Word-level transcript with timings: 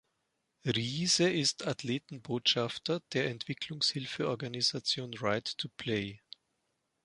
Riise 0.65 1.29
ist 1.29 1.67
Athletenbotschafter 1.67 3.01
der 3.13 3.29
Entwicklungshilfeorganisation 3.29 5.13
Right 5.13 5.55
to 5.59 5.69
Play. 5.77 6.23